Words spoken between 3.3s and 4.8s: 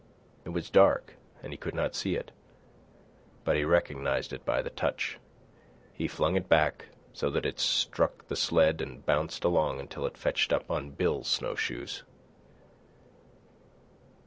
but he recognised it by the